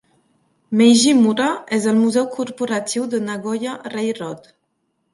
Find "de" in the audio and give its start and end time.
3.15-3.23